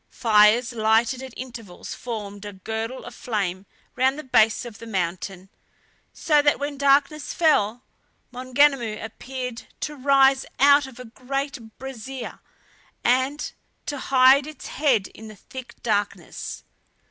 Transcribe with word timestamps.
Fires 0.09 0.73
lighted 0.73 1.21
at 1.21 1.31
intervals 1.37 1.93
formed 1.93 2.43
a 2.43 2.53
girdle 2.53 3.05
of 3.05 3.13
flame 3.13 3.67
round 3.95 4.17
the 4.17 4.23
base 4.23 4.65
of 4.65 4.79
the 4.79 4.87
mountain, 4.87 5.47
so 6.11 6.41
that 6.41 6.57
when 6.57 6.75
darkness 6.75 7.35
fell, 7.35 7.83
Maunganamu 8.33 8.99
appeared 8.99 9.67
to 9.81 9.95
rise 9.95 10.43
out 10.59 10.87
of 10.87 10.99
a 10.99 11.05
great 11.05 11.77
brasier, 11.77 12.39
and 13.03 13.51
to 13.85 13.99
hide 13.99 14.47
its 14.47 14.65
head 14.69 15.05
in 15.09 15.27
the 15.27 15.35
thick 15.35 15.75
darkness. 15.83 16.63